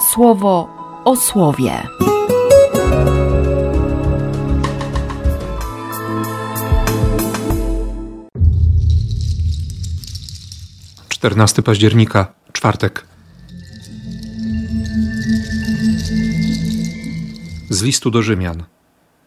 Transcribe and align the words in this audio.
słowo 0.00 0.68
o 1.04 1.16
słowie. 1.16 1.82
14 11.08 11.62
października, 11.62 12.32
czwartek. 12.52 13.04
Z 17.70 17.82
listu 17.82 18.10
do 18.10 18.22
Rzymian. 18.22 18.64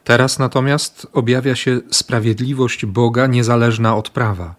Teraz 0.03 0.39
natomiast 0.39 1.07
objawia 1.13 1.55
się 1.55 1.81
sprawiedliwość 1.91 2.85
Boga 2.85 3.27
niezależna 3.27 3.95
od 3.95 4.09
prawa, 4.09 4.55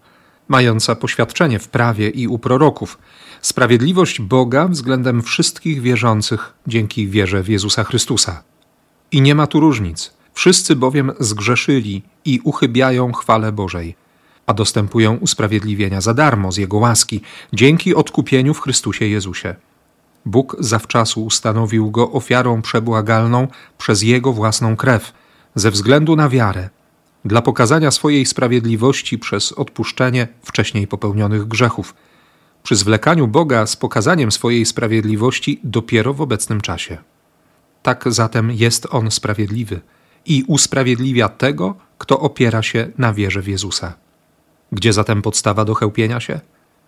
mająca 0.47 0.95
poświadczenie 0.95 1.59
w 1.59 1.67
prawie 1.67 2.09
i 2.09 2.27
u 2.27 2.39
proroków. 2.39 2.97
Sprawiedliwość 3.41 4.21
Boga 4.21 4.67
względem 4.67 5.21
wszystkich 5.21 5.81
wierzących 5.81 6.53
dzięki 6.67 7.07
wierze 7.07 7.43
w 7.43 7.49
Jezusa 7.49 7.83
Chrystusa. 7.83 8.43
I 9.11 9.21
nie 9.21 9.35
ma 9.35 9.47
tu 9.47 9.59
różnic. 9.59 10.13
Wszyscy 10.33 10.75
bowiem 10.75 11.11
zgrzeszyli 11.19 12.01
i 12.25 12.39
uchybiają 12.43 13.13
chwale 13.13 13.51
Bożej 13.51 13.95
a 14.45 14.53
dostępują 14.53 15.15
usprawiedliwienia 15.15 16.01
za 16.01 16.13
darmo 16.13 16.51
z 16.51 16.57
Jego 16.57 16.77
łaski, 16.77 17.21
dzięki 17.53 17.95
odkupieniu 17.95 18.53
w 18.53 18.61
Chrystusie 18.61 19.05
Jezusie. 19.05 19.55
Bóg 20.25 20.55
zawczasu 20.59 21.25
ustanowił 21.25 21.91
go 21.91 22.11
ofiarą 22.11 22.61
przebłagalną 22.61 23.47
przez 23.77 24.01
Jego 24.01 24.33
własną 24.33 24.75
krew, 24.75 25.13
ze 25.55 25.71
względu 25.71 26.15
na 26.15 26.29
wiarę, 26.29 26.69
dla 27.25 27.41
pokazania 27.41 27.91
swojej 27.91 28.25
sprawiedliwości 28.25 29.17
przez 29.17 29.51
odpuszczenie 29.51 30.27
wcześniej 30.43 30.87
popełnionych 30.87 31.47
grzechów, 31.47 31.95
przy 32.63 32.75
zwlekaniu 32.75 33.27
Boga 33.27 33.65
z 33.65 33.75
pokazaniem 33.75 34.31
swojej 34.31 34.65
sprawiedliwości 34.65 35.59
dopiero 35.63 36.13
w 36.13 36.21
obecnym 36.21 36.61
czasie. 36.61 36.97
Tak 37.83 38.03
zatem 38.07 38.51
jest 38.51 38.87
On 38.91 39.11
sprawiedliwy 39.11 39.81
i 40.25 40.43
usprawiedliwia 40.47 41.29
tego, 41.29 41.75
kto 41.97 42.19
opiera 42.19 42.61
się 42.61 42.87
na 42.97 43.13
wierze 43.13 43.41
w 43.41 43.47
Jezusa. 43.47 43.93
Gdzie 44.71 44.93
zatem 44.93 45.21
podstawa 45.21 45.65
do 45.65 45.73
chełpienia 45.73 46.19
się? 46.19 46.39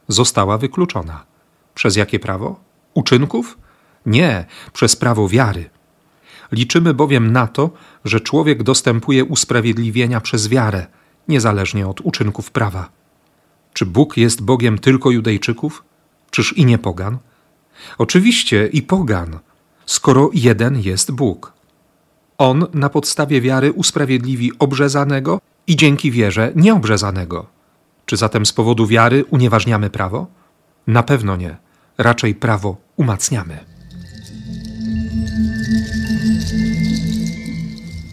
Została 0.08 0.58
wykluczona. 0.58 1.26
Przez 1.74 1.96
jakie 1.96 2.20
prawo? 2.20 2.59
Uczynków? 2.94 3.58
Nie, 4.06 4.46
przez 4.74 4.96
prawo 4.96 5.30
wiary. 5.30 5.70
Liczymy 6.52 6.94
bowiem 6.94 7.32
na 7.32 7.48
to, 7.48 7.70
że 8.06 8.20
człowiek 8.20 8.64
dostępuje 8.64 9.26
usprawiedliwienia 9.26 10.22
przez 10.22 10.48
wiarę, 10.48 10.88
niezależnie 11.28 11.88
od 11.88 12.02
uczynków 12.02 12.52
prawa. 12.52 12.90
Czy 13.74 13.86
Bóg 13.86 14.18
jest 14.18 14.42
Bogiem 14.42 14.80
tylko 14.80 15.12
Judejczyków? 15.12 15.84
Czyż 16.32 16.58
i 16.58 16.66
nie 16.66 16.78
pogan? 16.78 17.18
Oczywiście 17.98 18.68
i 18.68 18.82
pogan, 18.82 19.40
skoro 19.86 20.30
jeden 20.34 20.80
jest 20.80 21.12
Bóg. 21.12 21.54
On 22.38 22.66
na 22.74 22.90
podstawie 22.90 23.42
wiary 23.42 23.74
usprawiedliwi 23.74 24.52
obrzezanego 24.59 25.42
i 25.68 25.76
dzięki 25.76 26.12
wierze 26.12 26.52
nieobrzezanego. 26.56 27.46
Czy 28.06 28.18
zatem 28.18 28.46
z 28.46 28.54
powodu 28.54 28.88
wiary 28.88 29.26
unieważniamy 29.30 29.90
prawo? 29.90 30.28
Na 30.88 31.04
pewno 31.04 31.36
nie. 31.36 31.58
Raczej 31.98 32.36
prawo 32.36 32.78
umacniamy. 32.96 33.75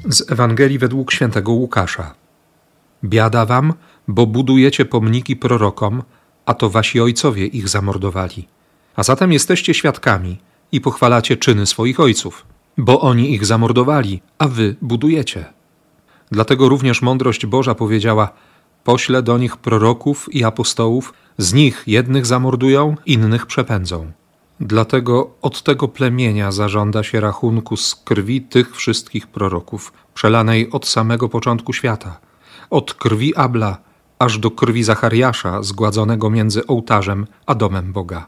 Z 0.09 0.33
Ewangelii 0.33 0.79
według 0.79 1.13
świętego 1.13 1.53
Łukasza. 1.53 2.15
Biada 3.05 3.47
wam, 3.47 3.73
bo 4.09 4.27
budujecie 4.27 4.85
pomniki 4.85 5.37
prorokom, 5.37 6.03
a 6.47 6.55
to 6.55 6.71
wasi 6.71 7.01
ojcowie 7.01 7.47
ich 7.47 7.69
zamordowali. 7.69 8.49
A 8.97 9.03
zatem 9.03 9.33
jesteście 9.33 9.75
świadkami 9.75 10.39
i 10.73 10.81
pochwalacie 10.81 11.37
czyny 11.37 11.67
swoich 11.67 12.01
ojców, 12.01 12.47
bo 12.79 13.01
oni 13.01 13.35
ich 13.35 13.47
zamordowali, 13.47 14.23
a 14.39 14.49
wy 14.49 14.77
budujecie. 14.83 15.45
Dlatego 16.31 16.69
również 16.69 17.03
mądrość 17.03 17.47
Boża 17.47 17.75
powiedziała– 17.75 18.29
Pośle 18.85 19.23
do 19.23 19.39
nich 19.39 19.57
proroków 19.57 20.35
i 20.35 20.45
apostołów, 20.45 21.15
z 21.39 21.53
nich 21.53 21.83
jednych 21.87 22.27
zamordują, 22.27 22.97
innych 23.07 23.47
przepędzą. 23.47 24.13
Dlatego 24.61 25.31
od 25.43 25.63
tego 25.63 25.89
plemienia 25.89 26.53
zażąda 26.53 27.03
się 27.03 27.21
rachunku 27.21 27.77
z 27.77 27.95
krwi 27.95 28.43
tych 28.43 28.77
wszystkich 28.77 29.27
proroków, 29.27 29.93
przelanej 30.15 30.71
od 30.71 30.87
samego 30.87 31.29
początku 31.29 31.73
świata, 31.73 32.21
od 32.71 32.95
krwi 32.95 33.37
Abla 33.37 33.79
aż 34.19 34.39
do 34.39 34.51
krwi 34.51 34.83
Zachariasza, 34.83 35.63
zgładzonego 35.63 36.31
między 36.31 36.67
ołtarzem 36.67 37.27
a 37.47 37.55
domem 37.55 37.93
Boga. 37.93 38.27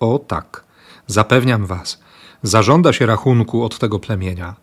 O 0.00 0.18
tak, 0.18 0.64
zapewniam 1.06 1.66
was, 1.66 2.02
zażąda 2.42 2.92
się 2.92 3.06
rachunku 3.06 3.64
od 3.64 3.78
tego 3.78 3.98
plemienia. 3.98 4.54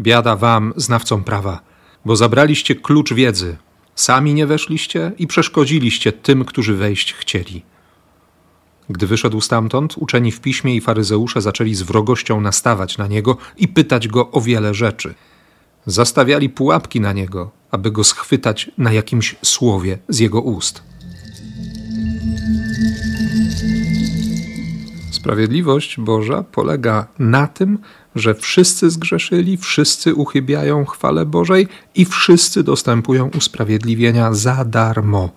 Biada 0.00 0.36
wam, 0.36 0.72
znawcom 0.76 1.24
prawa, 1.24 1.60
bo 2.04 2.16
zabraliście 2.16 2.74
klucz 2.74 3.12
wiedzy, 3.12 3.56
Sami 3.94 4.34
nie 4.34 4.46
weszliście 4.46 5.12
i 5.18 5.26
przeszkodziliście 5.26 6.12
tym, 6.12 6.44
którzy 6.44 6.74
wejść 6.74 7.14
chcieli. 7.14 7.62
Gdy 8.92 9.06
wyszedł 9.06 9.40
stamtąd, 9.40 9.94
uczeni 9.98 10.32
w 10.32 10.40
piśmie 10.40 10.76
i 10.76 10.80
faryzeusze 10.80 11.40
zaczęli 11.40 11.74
z 11.74 11.82
wrogością 11.82 12.40
nastawać 12.40 12.98
na 12.98 13.06
niego 13.06 13.36
i 13.56 13.68
pytać 13.68 14.08
go 14.08 14.30
o 14.30 14.40
wiele 14.40 14.74
rzeczy. 14.74 15.14
Zastawiali 15.86 16.48
pułapki 16.50 17.00
na 17.00 17.12
niego, 17.12 17.50
aby 17.70 17.90
go 17.90 18.04
schwytać 18.04 18.70
na 18.78 18.92
jakimś 18.92 19.36
słowie 19.42 19.98
z 20.08 20.18
jego 20.18 20.40
ust. 20.40 20.82
Sprawiedliwość 25.10 26.00
Boża 26.00 26.42
polega 26.42 27.06
na 27.18 27.46
tym, 27.46 27.78
że 28.14 28.34
wszyscy 28.34 28.90
zgrzeszyli, 28.90 29.56
wszyscy 29.56 30.14
uchybiają 30.14 30.84
chwale 30.84 31.26
Bożej 31.26 31.68
i 31.94 32.04
wszyscy 32.04 32.62
dostępują 32.62 33.30
usprawiedliwienia 33.38 34.32
za 34.32 34.64
darmo, 34.64 35.30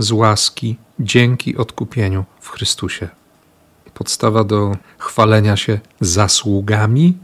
z 0.00 0.12
łaski, 0.12 0.76
dzięki 1.00 1.56
odkupieniu 1.56 2.24
w 2.40 2.48
Chrystusie. 2.48 3.08
Podstawa 3.94 4.44
do 4.44 4.76
chwalenia 4.98 5.56
się 5.56 5.80
zasługami 6.00 7.18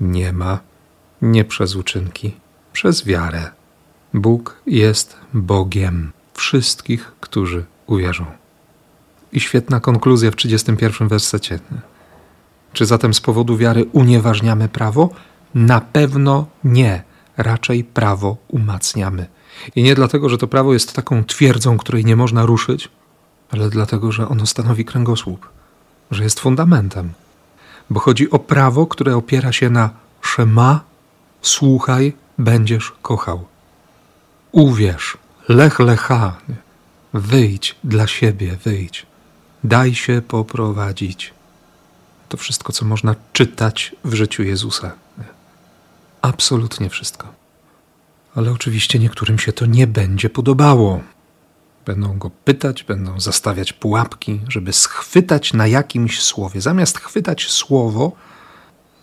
nie 0.00 0.32
ma, 0.32 0.58
nie 1.22 1.44
przez 1.44 1.76
uczynki, 1.76 2.34
przez 2.72 3.04
wiarę. 3.04 3.50
Bóg 4.14 4.56
jest 4.66 5.16
Bogiem 5.34 6.12
wszystkich, 6.34 7.12
którzy 7.20 7.64
uwierzą. 7.86 8.26
I 9.32 9.40
świetna 9.40 9.80
konkluzja 9.80 10.30
w 10.30 10.36
31 10.36 11.08
wersecie. 11.08 11.58
Czy 12.72 12.86
zatem 12.86 13.14
z 13.14 13.20
powodu 13.20 13.56
wiary 13.56 13.84
unieważniamy 13.92 14.68
prawo? 14.68 15.10
Na 15.54 15.80
pewno 15.80 16.46
nie. 16.64 17.02
Raczej 17.36 17.84
prawo 17.84 18.36
umacniamy. 18.48 19.26
I 19.76 19.82
nie 19.82 19.94
dlatego, 19.94 20.28
że 20.28 20.38
to 20.38 20.46
prawo 20.46 20.72
jest 20.72 20.92
taką 20.92 21.24
twierdzą, 21.24 21.78
której 21.78 22.04
nie 22.04 22.16
można 22.16 22.46
ruszyć, 22.46 22.88
ale 23.50 23.70
dlatego, 23.70 24.12
że 24.12 24.28
ono 24.28 24.46
stanowi 24.46 24.84
kręgosłup, 24.84 25.48
że 26.10 26.24
jest 26.24 26.40
fundamentem. 26.40 27.12
Bo 27.90 28.00
chodzi 28.00 28.30
o 28.30 28.38
prawo, 28.38 28.86
które 28.86 29.16
opiera 29.16 29.52
się 29.52 29.70
na 29.70 29.90
szema, 30.20 30.80
słuchaj, 31.42 32.12
będziesz 32.38 32.92
kochał. 33.02 33.44
Uwierz, 34.52 35.16
lech 35.48 35.78
lecha, 35.78 36.36
wyjdź 37.14 37.76
dla 37.84 38.06
siebie, 38.06 38.58
wyjdź. 38.64 39.06
Daj 39.64 39.94
się 39.94 40.22
poprowadzić. 40.28 41.34
To 42.28 42.36
wszystko, 42.36 42.72
co 42.72 42.84
można 42.84 43.14
czytać 43.32 43.96
w 44.04 44.14
życiu 44.14 44.42
Jezusa. 44.42 44.92
Absolutnie 46.22 46.90
wszystko. 46.90 47.35
Ale 48.36 48.52
oczywiście 48.52 48.98
niektórym 48.98 49.38
się 49.38 49.52
to 49.52 49.66
nie 49.66 49.86
będzie 49.86 50.30
podobało. 50.30 51.00
Będą 51.86 52.18
go 52.18 52.30
pytać, 52.30 52.84
będą 52.84 53.20
zastawiać 53.20 53.72
pułapki, 53.72 54.40
żeby 54.48 54.72
schwytać 54.72 55.52
na 55.52 55.66
jakimś 55.66 56.22
słowie. 56.22 56.60
Zamiast 56.60 56.98
chwytać 56.98 57.48
słowo 57.48 58.12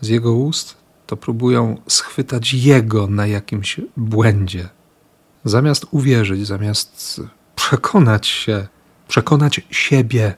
z 0.02 0.08
jego 0.08 0.34
ust, 0.34 0.78
to 1.08 1.18
próbują 1.18 1.82
schwytać 1.88 2.54
jego 2.54 3.08
na 3.08 3.28
jakimś 3.28 3.82
błędzie. 3.98 4.70
Zamiast 5.44 5.86
uwierzyć, 5.92 6.48
zamiast 6.48 7.22
przekonać 7.56 8.28
się, 8.28 8.68
przekonać 9.08 9.62
siebie, 9.72 10.34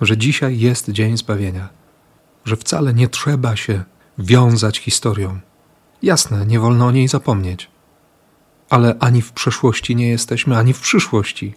że 0.00 0.16
dzisiaj 0.16 0.58
jest 0.58 0.90
dzień 0.90 1.16
zbawienia, 1.16 1.68
że 2.44 2.56
wcale 2.56 2.94
nie 2.94 3.08
trzeba 3.08 3.56
się 3.56 3.84
wiązać 4.18 4.78
historią. 4.78 5.40
Jasne, 6.02 6.46
nie 6.46 6.60
wolno 6.60 6.86
o 6.86 6.90
niej 6.90 7.08
zapomnieć. 7.08 7.70
Ale 8.70 8.96
ani 9.00 9.22
w 9.22 9.32
przeszłości 9.32 9.96
nie 9.96 10.08
jesteśmy, 10.08 10.56
ani 10.56 10.72
w 10.72 10.80
przyszłości. 10.80 11.54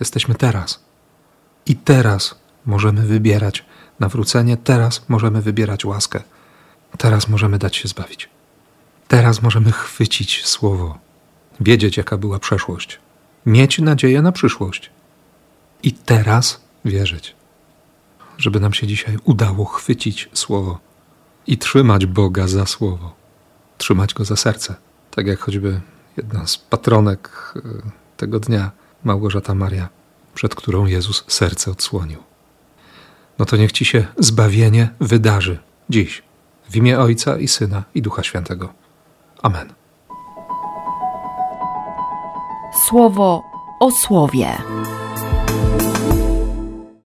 Jesteśmy 0.00 0.34
teraz. 0.34 0.84
I 1.66 1.76
teraz 1.76 2.34
możemy 2.66 3.06
wybierać 3.06 3.64
nawrócenie, 4.00 4.56
teraz 4.56 5.08
możemy 5.08 5.42
wybierać 5.42 5.84
łaskę. 5.84 6.22
Teraz 6.98 7.28
możemy 7.28 7.58
dać 7.58 7.76
się 7.76 7.88
zbawić. 7.88 8.28
Teraz 9.08 9.42
możemy 9.42 9.72
chwycić 9.72 10.46
słowo, 10.46 10.98
wiedzieć, 11.60 11.96
jaka 11.96 12.16
była 12.18 12.38
przeszłość, 12.38 12.98
mieć 13.46 13.78
nadzieję 13.78 14.22
na 14.22 14.32
przyszłość 14.32 14.90
i 15.82 15.92
teraz 15.92 16.60
wierzyć. 16.84 17.34
żeby 18.38 18.60
nam 18.60 18.72
się 18.72 18.86
dzisiaj 18.86 19.16
udało 19.24 19.64
chwycić 19.64 20.28
słowo 20.32 20.78
i 21.46 21.58
trzymać 21.58 22.06
Boga 22.06 22.46
za 22.46 22.66
słowo, 22.66 23.14
trzymać 23.78 24.14
go 24.14 24.24
za 24.24 24.36
serce, 24.36 24.74
tak 25.10 25.26
jak 25.26 25.40
choćby 25.40 25.80
jedna 26.18 26.46
z 26.46 26.58
patronek 26.58 27.54
e, 27.56 27.60
tego 28.16 28.40
dnia, 28.40 28.70
Małgorzata 29.04 29.54
Maria, 29.54 29.88
przed 30.34 30.54
którą 30.54 30.86
Jezus 30.86 31.24
serce 31.28 31.70
odsłonił. 31.70 32.22
No 33.38 33.44
to 33.44 33.56
niech 33.56 33.72
ci 33.72 33.84
się 33.84 34.06
zbawienie 34.18 34.90
wydarzy 35.00 35.58
dziś, 35.90 36.22
w 36.70 36.76
imię 36.76 36.98
Ojca 36.98 37.38
i 37.38 37.48
Syna 37.48 37.84
i 37.94 38.02
Ducha 38.02 38.22
Świętego. 38.22 38.72
Amen. 39.42 39.72
Słowo 42.88 43.42
o 43.80 43.90
słowie. 43.90 44.58